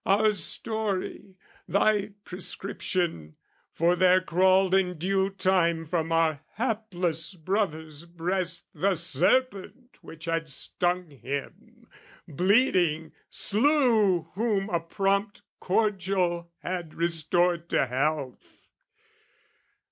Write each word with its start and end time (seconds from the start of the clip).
"Our 0.03 0.31
story, 0.31 1.35
thy 1.67 2.13
prescription: 2.23 3.35
for 3.71 3.95
there 3.95 4.19
crawled 4.19 4.73
"In 4.73 4.97
due 4.97 5.29
time 5.29 5.85
from 5.85 6.11
our 6.11 6.39
hapless 6.55 7.35
brother's 7.35 8.05
breast 8.05 8.63
"The 8.73 8.95
serpent 8.95 9.99
which 10.01 10.25
had 10.25 10.49
stung 10.49 11.11
him: 11.11 11.85
bleeding 12.27 13.11
slew 13.29 14.23
"Whom 14.33 14.69
a 14.69 14.79
prompt 14.79 15.43
cordial 15.59 16.51
had 16.63 16.95
restored 16.95 17.69
to 17.69 17.85
health." 17.85 18.71